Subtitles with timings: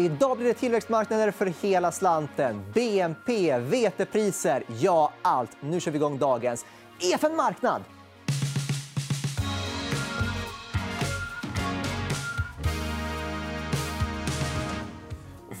[0.00, 2.62] Idag blir det tillväxtmarknader för hela slanten.
[2.74, 5.50] BNP, vetepriser, ja allt.
[5.60, 6.66] Nu kör vi igång dagens
[7.00, 7.82] EFN Marknad.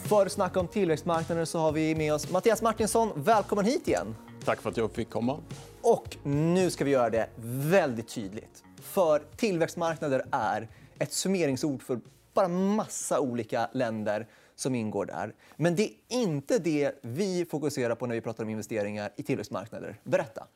[0.08, 3.12] För att snacka om tillväxtmarknader så har vi med oss Mattias Martinsson.
[3.14, 4.16] Välkommen hit igen.
[4.44, 5.38] Tack för att jag fick komma.
[5.82, 8.64] Och nu ska vi göra det väldigt tydligt.
[8.82, 10.68] För tillväxtmarknader är
[10.98, 12.00] ett summeringsord för
[12.38, 15.34] bara massa olika länder som ingår där.
[15.56, 19.96] Men det är inte det vi fokuserar på när vi pratar om investeringar i tillväxtmarknader.
[20.04, 20.46] Berätta.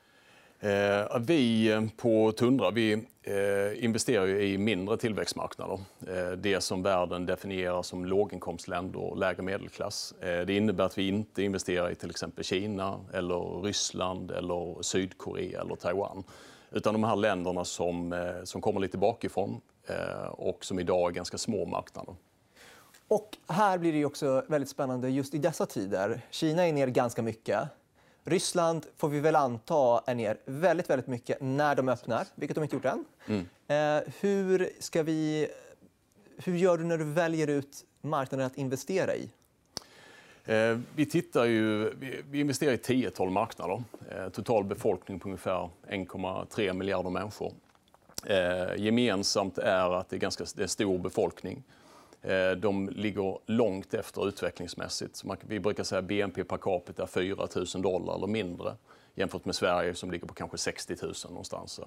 [0.60, 2.92] Eh, vi på Tundra vi,
[3.22, 5.78] eh, investerar i mindre tillväxtmarknader.
[6.08, 10.14] Eh, det som världen definierar som låginkomstländer och lägre medelklass.
[10.20, 15.60] Eh, det innebär att vi inte investerar i till exempel Kina, eller Ryssland, eller Sydkorea
[15.60, 16.24] eller Taiwan.
[16.70, 19.60] Utan de här länderna som, eh, som kommer lite bakifrån
[20.30, 22.14] och som idag är ganska små marknader.
[23.08, 26.20] Och här blir det också väldigt spännande just i dessa tider.
[26.30, 27.68] Kina är ner ganska mycket.
[28.24, 32.64] Ryssland får vi väl anta är ner väldigt, väldigt mycket när de öppnar, vilket de
[32.64, 33.04] inte gjort än.
[33.26, 33.46] Mm.
[33.68, 35.48] Eh, hur, ska vi,
[36.36, 39.30] hur gör du när du väljer ut marknaden att investera i?
[40.44, 41.94] Eh, vi, tittar ju,
[42.30, 43.82] vi investerar i 10-12 marknader.
[44.10, 47.52] Eh, total befolkning på ungefär 1,3 miljarder människor.
[48.26, 51.62] Eh, gemensamt är att det är, ganska, det är stor befolkning.
[52.22, 55.22] Eh, de ligger långt efter utvecklingsmässigt.
[55.40, 58.76] vi brukar säga BNP per capita 4 000 dollar eller mindre
[59.14, 61.80] jämfört med Sverige som ligger på kanske 60 000 någonstans.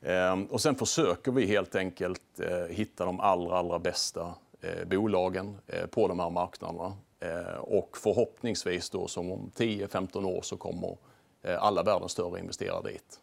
[0.00, 5.58] Eh, och sen försöker vi helt enkelt eh, hitta de allra, allra bästa eh, bolagen
[5.66, 6.92] eh, på de här marknaderna.
[7.20, 10.96] Eh, och förhoppningsvis då som om 10-15 år så kommer
[11.58, 13.20] alla världens större investerare dit.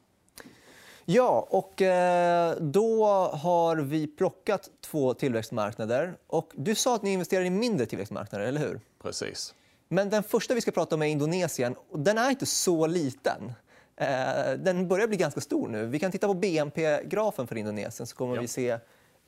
[1.05, 6.17] Ja, och eh, då har vi plockat två tillväxtmarknader.
[6.27, 8.79] Och du sa att ni investerar i mindre tillväxtmarknader, eller hur?
[9.01, 9.53] Precis.
[9.87, 11.75] Men den första vi ska prata om är Indonesien.
[11.93, 13.53] Den är inte så liten.
[13.95, 15.85] Eh, den börjar bli ganska stor nu.
[15.85, 18.41] Vi kan titta på BNP-grafen för Indonesien så kommer ja.
[18.41, 18.77] vi se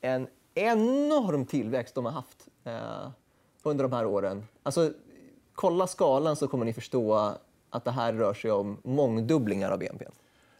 [0.02, 3.10] en enorm tillväxt de har haft eh,
[3.64, 4.48] under de här åren.
[4.64, 4.92] Alltså,
[5.54, 7.34] kolla skalan så kommer ni förstå
[7.70, 10.06] att det här rör sig om mångdubblingar av BNP.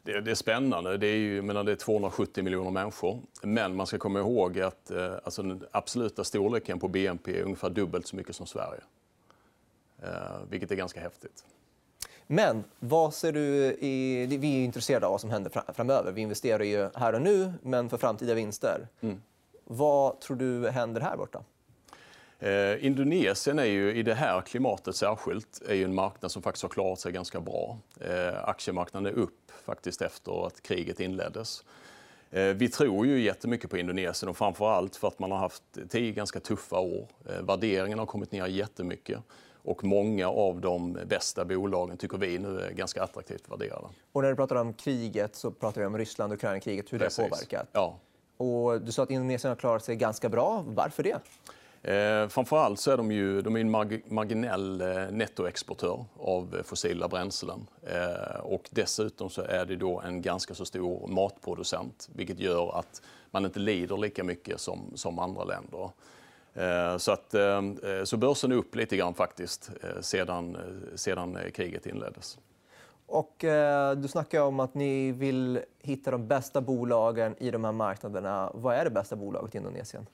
[0.08, 0.98] Det, det, är spännande.
[0.98, 3.22] Det är, ju, menar, det är 270 miljoner människor.
[3.42, 7.70] Men man ska komma ihåg att eh, alltså den absoluta storleken på BNP är ungefär
[7.70, 8.82] dubbelt så mycket som Sverige.
[10.04, 10.10] Eh,
[10.50, 11.46] vilket är ganska häftigt.
[12.28, 13.46] Men vad ser du
[13.80, 14.26] i...
[14.26, 16.12] Vi är intresserade av vad som händer framöver.
[16.12, 18.88] Vi investerar ju här och nu, men för framtida vinster.
[19.02, 19.22] Mm.
[19.64, 21.44] Vad tror du händer här borta?
[22.40, 26.64] Eh, Indonesien är ju i det här klimatet särskilt är ju en marknad som faktiskt
[26.64, 27.78] har klarat sig ganska bra.
[28.02, 31.64] Eh, aktiemarknaden är upp faktiskt efter att kriget inleddes.
[32.32, 35.64] Eh, vi tror ju jättemycket på Indonesien och framför allt för att man har haft
[35.90, 37.08] tio ganska tuffa år.
[37.30, 39.20] Eh, värderingen har kommit ner jättemycket
[39.64, 43.88] och många av de bästa bolagen tycker vi nu är ganska attraktivt värderade.
[44.12, 47.18] Och när du pratar om kriget så pratar vi om Ryssland och Ukraina-kriget, hur Precis.
[47.18, 47.68] det har påverkat.
[47.72, 48.00] Ja.
[48.38, 50.64] Och du sa att Indonesien har klarat sig ganska bra.
[50.68, 51.20] Varför det?
[51.88, 56.64] Eh, framförallt så är de ju de är en marg marginell eh, nettoexportör av eh,
[56.64, 57.68] fossila bränslen.
[57.84, 63.02] Eh, och dessutom så är det då en ganska så stor matproducent vilket gör att
[63.32, 65.90] man inte lider lika mycket som, som andra länder.
[66.54, 67.62] Eh, så, att, eh,
[68.04, 69.72] så börsen är upp lite grann faktiskt
[70.02, 70.58] sedan,
[70.96, 72.38] sedan kriget inleddes.
[73.06, 77.72] Och, eh, du snackar om att ni vill hitta de bästa bolagen i de här
[77.72, 78.52] marknaderna.
[78.54, 80.08] Vad är det bästa bolaget i Indonesien?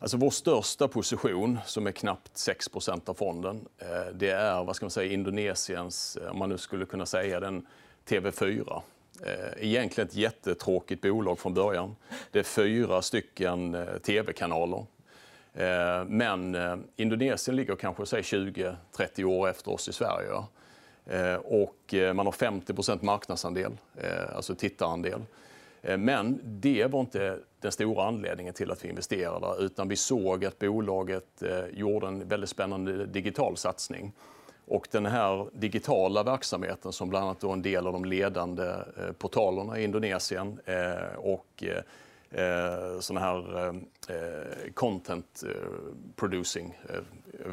[0.00, 4.84] Alltså vår största position, som är knappt 6% av fonden, eh, det är vad ska
[4.84, 7.66] man säga, Indonesiens, eh, om man nu skulle kunna säga den,
[8.08, 8.82] TV4.
[9.24, 11.96] Eh, egentligen ett jättetråkigt bolag från början.
[12.30, 14.86] Det är fyra stycken tv-kanaler.
[16.06, 16.56] Men
[16.96, 20.30] Indonesien ligger kanske 20-30 år efter oss i Sverige.
[21.38, 23.72] Och man har 50% marknadsandel,
[24.34, 25.20] alltså tittarandel.
[25.82, 30.58] Men det var inte den stora anledningen till att vi investerade utan vi såg att
[30.58, 34.12] bolaget eh, gjorde en väldigt spännande digital satsning.
[34.66, 39.12] Och den här digitala verksamheten som bland annat är en del av de ledande eh,
[39.18, 41.64] portalerna i Indonesien eh, och
[43.00, 43.74] såna här
[44.74, 45.44] content
[46.16, 46.78] producing,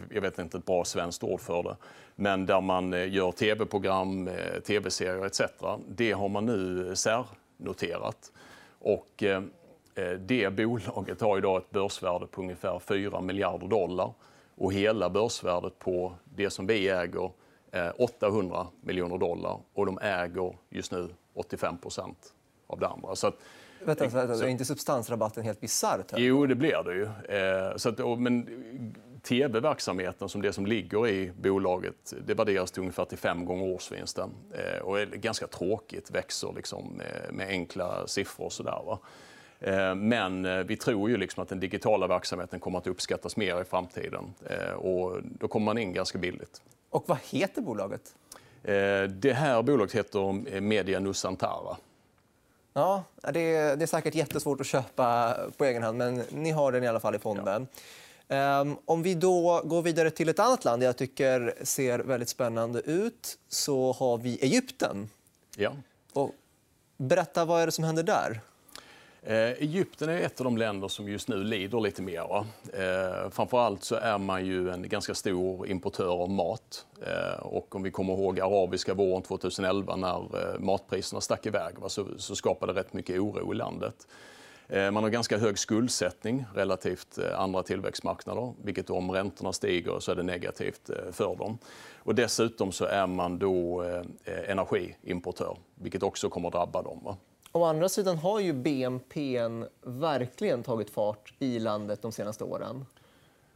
[0.10, 1.76] jag vet inte ett bra svenskt ord för det,
[2.16, 4.30] men där man gör tv-program,
[4.68, 5.42] tv-serier etc.
[5.88, 8.32] Det har man nu särnoterat.
[8.80, 9.24] Och
[10.20, 14.14] det bolaget har idag ett börsvärde på ungefär 4 miljarder dollar
[14.56, 17.32] och hela börsvärdet på det som vi äger
[17.72, 22.34] är 800 miljoner dollar och de äger just nu 85 procent
[22.68, 23.16] av det andra.
[23.16, 23.36] Så att,
[23.80, 26.04] vänta, vänta, är inte substansrabatten helt bisarr?
[26.18, 27.04] Jo, det blir det ju.
[27.38, 28.48] Eh, så att, men
[29.22, 34.30] TV-verksamheten som det som ligger i bolaget, det värderas till ungefär till fem gånger årsvinsten.
[34.52, 37.02] Eh, och är ganska tråkigt, växer liksom
[37.32, 38.82] med, enkla siffror och sådär.
[38.86, 39.00] Va?
[39.66, 43.62] Eh, men eh, vi tror ju liksom att den digitala verksamheten kommer att uppskattas mer
[43.62, 44.34] i framtiden.
[44.50, 46.62] Eh, och då kommer man in ganska billigt.
[46.90, 48.16] Och vad heter bolaget?
[49.10, 51.78] Det här bolaget heter Media Nusantara.
[52.74, 53.04] Ja,
[53.34, 56.84] det är, det är säkert jättesvårt att köpa på egen hand, men ni har den
[56.84, 57.68] i alla fall i fonden.
[58.28, 58.36] Ja.
[58.36, 62.80] Ehm, om vi då går vidare till ett annat land jag tycker ser väldigt spännande
[62.80, 65.10] ut så har vi Egypten.
[65.58, 65.72] Ja.
[66.14, 66.32] Och
[66.98, 68.42] berätta, vad är det som händer där?
[69.28, 72.46] Eh, Egypten är ett av de länder som just nu lider lite mer.
[72.74, 76.86] Eh, framförallt så är man ju en ganska stor importör av mat.
[77.02, 81.90] Eh, och om vi kommer ihåg arabiska våren 2011 när eh, matpriserna stack iväg va,
[81.90, 84.08] så, så skapade det rätt mycket oro i landet.
[84.68, 90.12] Eh, man har ganska hög skuldsättning relativt eh, andra tillväxtmarknader, vilket om räntorna stiger så
[90.12, 91.58] är det negativt eh, för dem.
[91.98, 93.84] Och dessutom så är man då
[94.48, 97.00] energiimportör, vilket också kommer att drabba dem.
[97.04, 97.18] Va?
[97.56, 99.42] Å andra sidan har ju BNP
[99.82, 102.86] verkligen tagit fart i landet de senaste åren.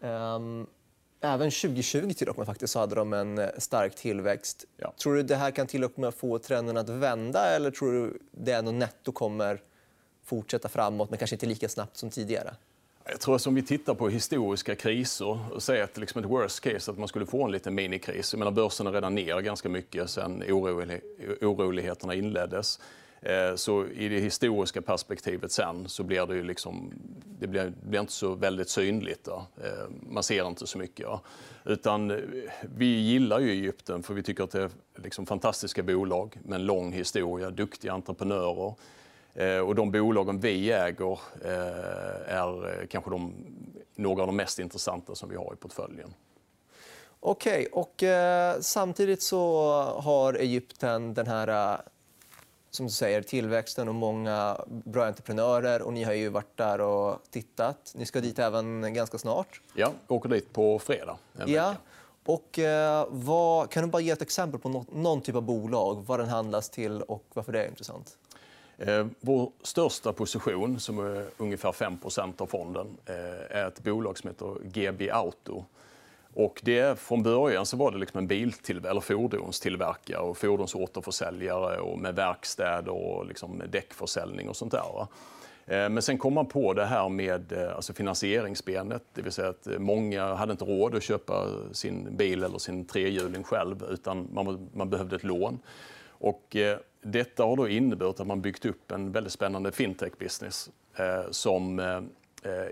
[0.02, 0.68] Ehm,
[1.22, 4.66] även 2020 till och med faktiskt så hade de en eh, stark tillväxt.
[4.78, 4.94] Ja.
[4.98, 8.20] Tror du det här kan till och med få trenden att vända eller tror du
[8.32, 9.62] det ändå netto kommer
[10.24, 12.56] fortsätta framåt men kanske inte lika snabbt som tidigare?
[13.06, 16.60] Jag tror att om vi tittar på historiska kriser och säger att liksom ett worst
[16.60, 18.34] case att man skulle få en liten minikris.
[18.34, 20.44] Jag menar, börsen är redan ner ganska mycket sen
[21.42, 22.80] oroligheterna inleddes.
[23.22, 26.94] Eh, så i det historiska perspektivet sen så blir det ju liksom,
[27.40, 29.24] det blir, blir inte så väldigt synligt.
[29.24, 29.46] Då.
[29.64, 31.00] Eh, man ser inte så mycket.
[31.00, 31.22] Ja.
[31.66, 32.18] Utan eh,
[32.62, 36.66] vi gillar ju Egypten för vi tycker att det är liksom fantastiska bolag med en
[36.66, 38.74] lång historia, duktiga entreprenörer.
[39.66, 41.20] Och de bolagen vi äger
[42.28, 43.34] är kanske de,
[43.96, 46.14] några av de mest intressanta som vi har i portföljen.
[47.20, 51.82] Okej, okay, och eh, samtidigt så har Egypten den här
[52.72, 55.82] som du säger, tillväxten och många bra entreprenörer.
[55.82, 57.94] Och ni har ju varit där och tittat.
[57.96, 59.62] Ni ska dit även ganska snart.
[59.74, 61.18] Ja, åker dit på fredag.
[61.46, 61.76] Ja.
[62.26, 66.04] Och, eh, vad, kan du bara ge ett exempel på något, någon typ av bolag,
[66.08, 68.18] vad den handlas till och varför det är intressant?
[68.78, 74.30] Eh, vår största position, som är ungefär 5% av fonden, eh, är ett bolag som
[74.30, 75.66] heter GB Auto
[76.34, 82.00] och det, från början så var det liksom en biltill, eller fordonstillverkare och fordonsåterförsäljare och
[82.00, 85.08] med verkstäder och liksom däckförsäljning och sånt där.
[85.70, 89.50] Eh, men sen kom man på det här med eh, alltså finansieringsbenet, det vill säga
[89.50, 94.28] att eh, många hade inte råd att köpa sin bil eller sin trehjuling själv utan
[94.34, 95.60] man, man behövde ett lån.
[96.08, 100.70] Och eh, detta har då inneburit att man byggt upp en väldigt spännande fintech-business
[101.32, 101.82] som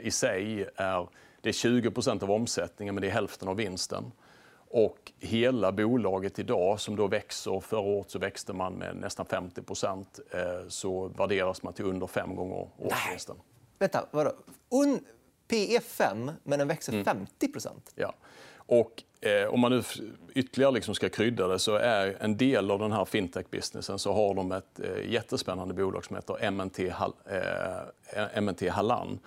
[0.01, 1.07] i sig är
[1.47, 4.11] det är 20% av omsättningen, men det är hälften av vinsten.
[4.69, 9.61] Och hela bolaget idag, som då växer, förra året så växte man med nästan 50
[9.61, 13.35] eh, så värderas man till under fem gånger årsvinsten.
[13.79, 14.31] Vänta, vadå?
[14.71, 14.99] Un
[15.47, 17.05] PE 5, men den växer mm.
[17.05, 17.49] 50
[17.95, 18.13] Ja.
[18.55, 19.83] Och eh, om man nu
[20.33, 24.33] ytterligare liksom ska krydda det så är en del av den här fintech-businessen så har
[24.33, 29.19] de ett eh, jättespännande bolag som heter MNT, Hall, eh, MNT Hallan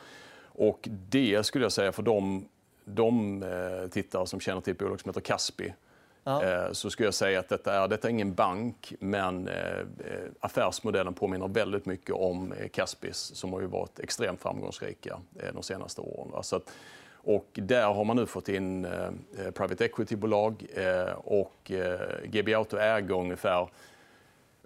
[0.60, 2.48] och det skulle jag säga för de,
[2.84, 5.74] de eh, tittare som känner till ett bolag som heter Kaspi
[6.24, 6.44] ja.
[6.44, 9.84] Eh, så skulle jag säga att detta är, detta är ingen bank, men eh,
[10.40, 15.20] affärsmodellen påminner väldigt mycket om Kaspis som har ju varit extremt framgångsrika
[15.52, 16.42] de senaste åren.
[16.42, 16.70] Så att,
[17.12, 18.86] och där har man nu fått in
[19.54, 20.66] private equity-bolag
[21.16, 21.72] och
[22.24, 23.68] GB Auto äger ungefär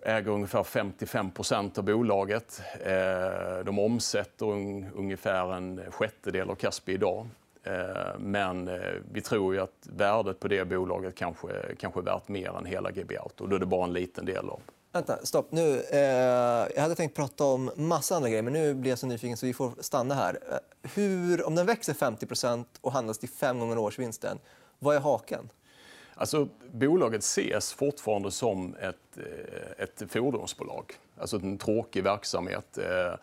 [0.04, 2.60] äger ungefär 55 procent av bolaget.
[2.84, 4.46] Eh, de omsätter
[4.94, 7.26] ungefär en sjättedel av Kaspi idag.
[7.62, 12.28] Eh, men eh, vi tror ju att värdet på det bolaget kanske, kanske är värt
[12.28, 13.46] mer än hela GB Auto.
[13.46, 14.60] Då är det bara en liten del av.
[14.92, 15.52] Vänta, stopp.
[15.52, 15.98] Nu, eh,
[16.74, 19.46] jag hade tänkt prata om massa andra grejer, men nu blir jag så nyfiken så
[19.46, 20.38] vi får stanna här.
[20.82, 24.38] Hur, om den växer 50% och handlas till fem gånger årsvinsten,
[24.78, 25.48] vad är haken?
[26.16, 30.84] Alltså, bolaget ses fortfarande som ett, eh, ett fordonsbolag.
[31.18, 32.78] Alltså en tråkig verksamhet.
[32.78, 33.14] Eh,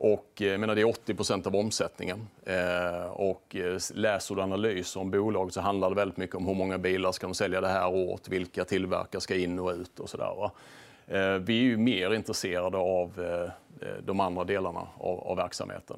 [0.00, 2.28] och, eh, jag menar, det är 80% av omsättningen.
[3.10, 3.56] Och
[3.94, 7.26] läser du analyser om bolaget så handlar det väldigt mycket om hur många bilar ska
[7.26, 10.50] de sälja det här året, vilka tillverkare ska in och ut och sådär.
[11.38, 13.12] Vi är ju mer intresserade av
[14.00, 15.96] de andra delarna av, verksamheten.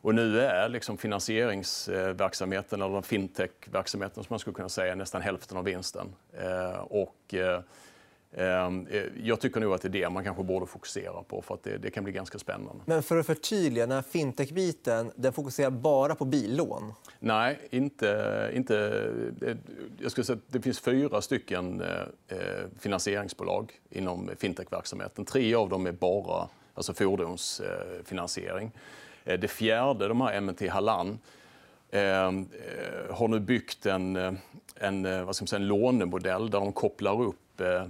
[0.00, 5.64] Och nu är liksom finansieringsverksamheten, eller fintech-verksamheten som man skulle kunna säga, nästan hälften av
[5.64, 6.14] vinsten.
[6.32, 7.60] Eh, och eh,
[8.32, 8.70] eh,
[9.22, 11.78] jag tycker nog att det är det man kanske borde fokusera på för att det,
[11.78, 12.82] det kan bli ganska spännande.
[12.84, 16.92] Men för att förtydliga, den här fintech-biten den fokuserar bara på billån?
[17.18, 18.50] Nej, inte...
[18.54, 18.74] inte
[19.98, 21.82] jag skulle säga att det finns fyra stycken
[22.78, 25.24] finansieringsbolag inom fintech-verksamheten.
[25.24, 28.72] Tre av dem är bara alltså fordonsfinansiering.
[29.28, 31.18] Eh, det fjärde, de här MNT Halland,
[31.90, 32.32] eh, eh,
[33.10, 34.16] har nu byggt en,
[34.74, 37.36] en, vad ska man säga, en lånemodell där de kopplar upp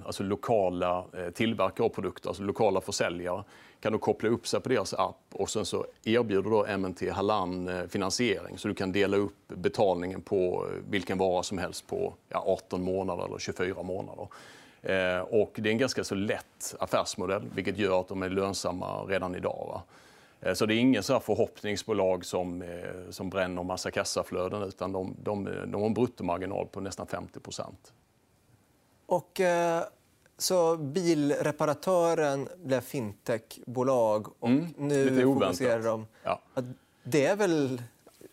[0.04, 1.04] alltså lokala
[1.34, 3.44] tillverkare av produkter, alltså lokala försäljare,
[3.80, 7.70] kan du koppla upp sig på deras app och sen så erbjuder då MNT Halland
[7.88, 13.24] finansiering så du kan dela upp betalningen på vilken vara som helst på 18 månader
[13.24, 14.28] eller 24 månader.
[15.30, 19.34] Och det är en ganska så lätt affärsmodell vilket gör att de är lönsamma redan
[19.34, 19.66] idag.
[19.68, 19.82] Va?
[20.54, 22.64] Så det är ingen så förhoppningsbolag som,
[23.10, 27.64] som bränner massa kassaflöden utan de, de, de har en bruttomarginal på nästan 50%
[29.08, 29.82] och, eh,
[30.38, 36.06] så bilreparatören blev fintechbolag och mm, nu fokuserar de...
[36.22, 36.40] Ja.
[37.02, 37.82] Det är väl...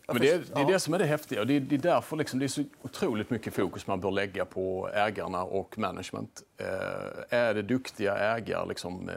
[0.06, 1.44] Men det, är, det är det som är det häftiga.
[1.44, 4.44] Det är, det är därför liksom, det är så otroligt mycket fokus man bör lägga
[4.44, 6.42] på ägarna och management.
[6.56, 9.14] Eh, är det duktiga ägare, liksom, eh,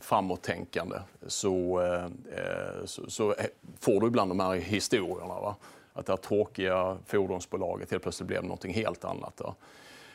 [0.00, 3.34] framåttänkande, så, eh, så, så,
[3.80, 5.40] får du ibland de här historierna.
[5.40, 5.56] Va?
[5.92, 9.36] Att det här tråkiga fordonsbolaget helt plötsligt blev något helt annat.
[9.36, 9.54] Då.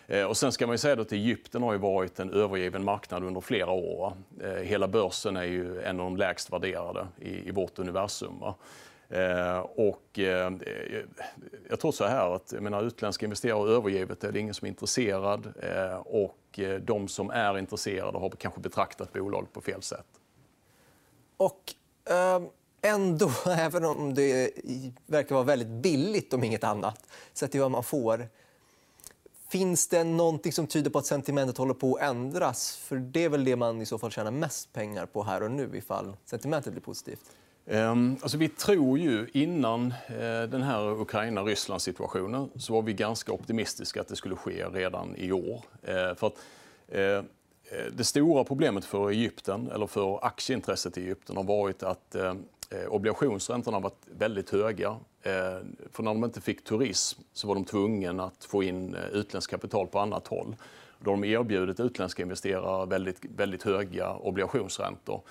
[0.07, 3.41] Eh, och sen ska man ju säga att Egypten har varit en övergiven marknad under
[3.41, 4.13] flera år.
[4.43, 8.43] Eh, hela börsen är ju en av de lägst värderade i, i vårt universum.
[9.11, 10.51] Eh, och eh,
[11.69, 14.53] jag tror så här att jag menar, utländska investerare har övergivet det, det är ingen
[14.53, 15.53] som är intresserad.
[15.61, 20.05] Eh, och eh, de som är intresserade har kanske betraktat bolaget på fel sätt.
[21.37, 21.73] Och
[22.09, 22.41] eh,
[22.81, 24.51] ändå, även om det
[25.05, 28.27] verkar vara väldigt billigt om inget annat, sett till vad man får
[29.49, 32.77] Finns det någonting som tyder på att sentimentet håller på att ändras?
[32.77, 35.51] För Det är väl det man i så fall tjänar mest pengar på här och
[35.51, 37.21] nu ifall sentimentet blir positivt.
[37.71, 44.01] Ehm, alltså vi tror ju innan eh, den här Ukraina-Ryssland-situationen så var vi ganska optimistiska
[44.01, 45.63] att det skulle ske redan i år.
[45.83, 46.37] Eh, för att,
[46.87, 47.23] eh,
[47.93, 52.15] det stora problemet för Egypten, eller för aktieintresset i Egypten har varit att
[52.89, 54.95] obligationsräntorna har varit väldigt höga.
[55.91, 59.87] För när de inte fick turism så var de tvungna att få in utländskt kapital
[59.87, 60.55] på annat håll.
[60.99, 65.21] Då har de erbjudit utländska investerare väldigt, väldigt höga obligationsräntor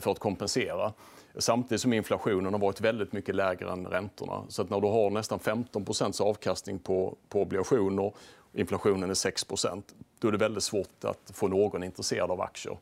[0.00, 0.92] för att kompensera.
[1.38, 4.44] Samtidigt som inflationen har varit väldigt mycket lägre än räntorna.
[4.48, 8.16] Så att när du har nästan 15% avkastning på, på obligationer och
[8.52, 9.82] inflationen är 6%
[10.18, 12.76] då är det väldigt svårt att få någon intresserad av aktier.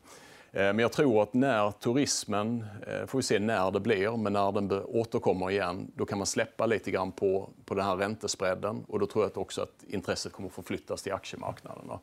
[0.51, 4.33] Eh, men jag tror att när turismen, eh, får vi se när det blir, men
[4.33, 8.83] när den återkommer igen, då kan man släppa lite grann på, på den här räntespreaden
[8.87, 11.99] och då tror jag också att intresset kommer att förflyttas till aktiemarknaderna.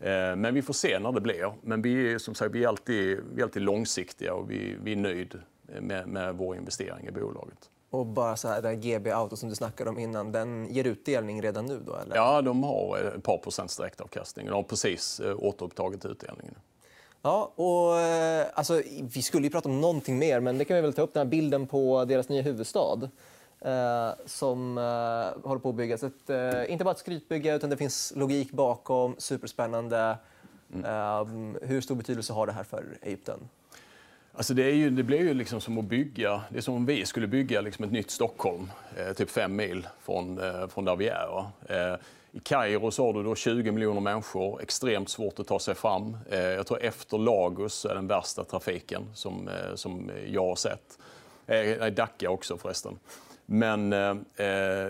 [0.00, 1.52] Eh, men vi får se när det blir.
[1.62, 4.92] Men vi är, som sagt, vi är, alltid, vi är alltid långsiktiga och vi, vi
[4.92, 5.38] är nöjda
[5.80, 7.70] med, med vår investering i bolaget.
[7.90, 11.42] Och bara så här, den GB Auto som du snackade om innan, den ger utdelning
[11.42, 11.80] redan nu?
[11.86, 12.16] Då, eller?
[12.16, 14.46] Ja, de har ett par procents direktavkastning.
[14.46, 16.54] De har precis återupptagit utdelningen.
[17.22, 18.82] Ja, och, eh, alltså,
[19.14, 21.26] vi skulle ju prata om någonting mer, men det kan vi väl ta upp den
[21.26, 23.10] här bilden på deras nya huvudstad
[23.60, 26.02] eh, som eh, håller på att byggas.
[26.02, 29.14] Ett, eh, inte bara ett skrytbygge, utan det finns logik bakom.
[29.18, 30.16] Superspännande.
[30.74, 30.84] Mm.
[30.84, 33.48] Eh, hur stor betydelse har det här för Egypten?
[34.34, 36.86] Alltså det, är ju, det blir ju liksom som att bygga, det är som om
[36.86, 41.08] vi skulle bygga liksom ett nytt Stockholm, eh, typ fem mil från, från där vi
[41.08, 41.50] är.
[42.32, 46.16] I Kairo så har du då 20 miljoner människor, extremt svårt att ta sig fram.
[46.30, 50.98] Eh, jag tror efter Lagos är den värsta trafiken som, eh, som jag har sett.
[51.46, 52.98] Eh, Dhaka också förresten.
[53.46, 54.14] Men eh,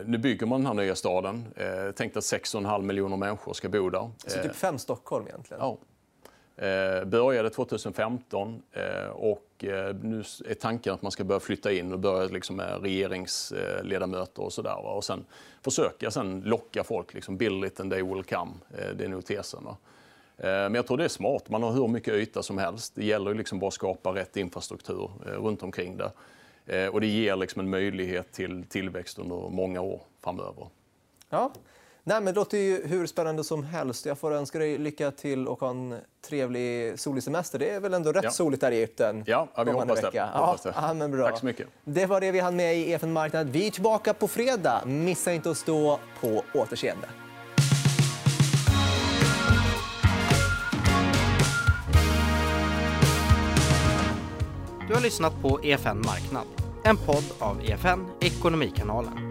[0.07, 1.47] nu bygger man den här nya staden.
[1.57, 4.11] Eh, tänkt att 6,5 miljoner människor ska bo där.
[4.27, 5.61] Så typ fem Stockholm egentligen?
[5.63, 5.79] Ja.
[6.61, 11.93] Eh, började 2015 eh, och eh, nu är tanken att man ska börja flytta in
[11.93, 14.87] och börja liksom med regeringsledamöter och sådär.
[14.87, 15.25] Och sen
[15.62, 18.50] försöka sen locka folk, liksom build it and they will come.
[18.79, 19.64] Eh, det är nog tesen.
[19.64, 19.76] Va?
[20.37, 21.49] Eh, men jag tror det är smart.
[21.49, 22.93] Man har hur mycket yta som helst.
[22.95, 26.12] Det gäller liksom bara att skapa rätt infrastruktur eh, runt omkring det.
[26.88, 30.69] Och det ger liksom en möjlighet till tillväxt under många år framöver.
[31.31, 31.52] Ja.
[32.04, 34.07] Nej, men det låter ju hur spännande som helst.
[34.07, 37.59] Jag får önska dig lycka till och ha en trevlig solig semester.
[37.59, 38.30] Det är väl ändå rätt ja.
[38.30, 39.25] soligt där i Egypten?
[39.26, 40.21] Ja, ja vi hoppas det.
[40.33, 40.75] hoppas det.
[40.76, 41.28] Ja, men bra.
[41.28, 41.69] Tack så mycket.
[41.85, 43.49] Det var det vi hann med i EFN Marknad.
[43.49, 44.83] Vi är tillbaka på fredag.
[44.87, 47.09] Missa inte att stå på återseende.
[54.88, 56.47] Du har lyssnat på EFN Marknad,
[56.85, 59.30] en podd av EFN Ekonomikanalen.